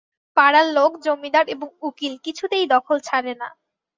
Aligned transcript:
পাড়ার 0.37 0.67
লোক, 0.73 0.91
জমিদার 1.05 1.45
এবং 1.47 1.67
উকিল 1.81 2.13
কিছুতেই 2.25 2.65
দখল 2.73 2.97
ছাড়ে 3.01 3.33
না। 3.41 3.47